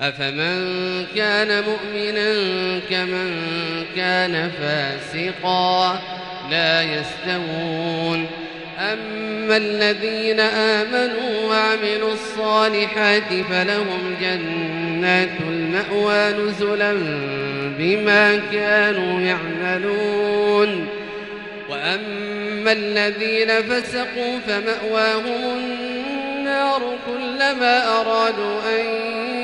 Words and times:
أفمن 0.00 1.06
كان 1.16 1.64
مؤمنا 1.64 2.32
كمن 2.90 3.34
كان 3.96 4.50
فاسقا 4.60 6.02
لا 6.50 6.82
يستوون. 6.82 8.26
أما 8.78 9.56
الذين 9.56 10.40
آمنوا 10.40 11.48
وعملوا 11.48 12.12
الصالحات 12.12 13.28
فلهم 13.50 14.16
جنات 14.20 15.40
المأوى 15.48 16.32
نزلا 16.32 16.92
بما 17.78 18.40
كانوا 18.52 19.20
يعملون. 19.20 20.88
وأما 21.68 22.72
الذين 22.72 23.48
فسقوا 23.48 24.38
فمأواهم 24.46 25.58
النار 25.58 25.97
كلما 27.06 28.00
أرادوا 28.00 28.60
أن 28.76 28.84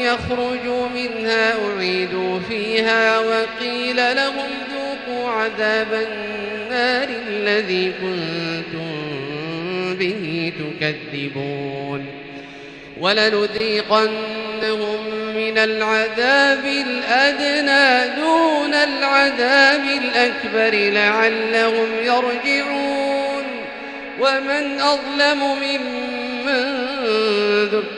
يخرجوا 0.00 0.88
منها 0.88 1.54
أعيدوا 1.66 2.40
فيها 2.48 3.18
وقيل 3.18 3.96
لهم 3.96 4.50
ذوقوا 4.72 5.30
عذاب 5.30 5.92
النار 5.92 7.08
الذي 7.28 7.92
كنتم 7.92 8.90
به 9.94 10.52
تكذبون 10.58 12.06
ولنذيقنهم 13.00 14.10
من 15.36 15.58
العذاب 15.58 16.64
الأدنى 16.64 18.14
دون 18.20 18.74
العذاب 18.74 19.84
الأكبر 19.84 20.90
لعلهم 20.90 21.88
يرجعون. 22.02 23.10
ومن 24.20 24.80
أظلم 24.80 25.38
ممن 25.38 26.19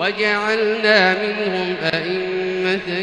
وجعلنا 0.00 1.14
منهم 1.14 1.76
أئمة 1.94 2.98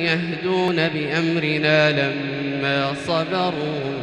يهدون 0.00 0.88
بأمرنا 0.88 1.90
لما 1.90 2.94
صبروا 3.06 3.96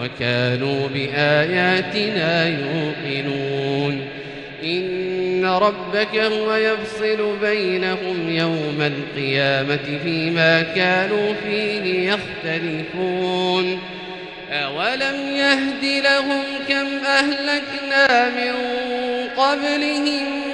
وكانوا 0.00 0.88
بآياتنا 0.88 2.48
يوقنون. 2.48 4.00
إن 4.64 5.44
ربك 5.44 6.16
هو 6.16 6.54
يفصل 6.54 7.36
بينهم 7.42 8.28
يوم 8.28 8.78
القيامة 8.80 9.98
فيما 10.04 10.62
كانوا 10.62 11.34
فيه 11.46 12.12
يختلفون. 12.12 13.80
أولم 14.52 15.36
يهد 15.36 16.02
لهم 16.04 16.42
كم 16.68 16.86
أهلكنا 17.06 18.28
من 18.28 18.54
قبلهم 19.36 20.53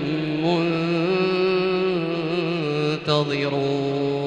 منتظرون. 3.05 4.20